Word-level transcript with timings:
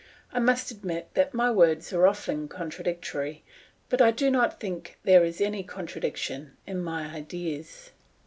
I 0.33 0.39
must 0.39 0.71
admit 0.71 1.09
that 1.13 1.35
my 1.35 1.51
words 1.51 1.93
are 1.93 2.07
often 2.07 2.47
contradictory, 2.47 3.43
but 3.87 4.01
I 4.01 4.09
do 4.09 4.31
not 4.31 4.59
think 4.59 4.97
there 5.03 5.23
is 5.23 5.39
any 5.39 5.61
contradiction 5.61 6.57
in 6.65 6.83
my 6.83 7.05
ideas. 7.15 7.91